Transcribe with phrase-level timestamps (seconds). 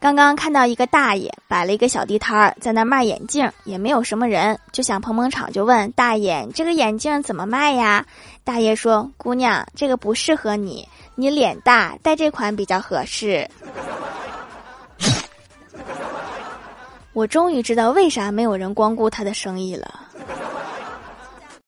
[0.00, 8.06] 刚刚看到一个大爷摆了一个小地摊儿在那卖眼镜也没有什么人就想捧捧场就问大爷这个眼镜怎么卖呀？
[8.44, 13.48] 大爷说姑娘这个不适合你你脸大戴这款比较合适。
[17.12, 20.07] 我终于知道为啥没有人光顾他的生意了。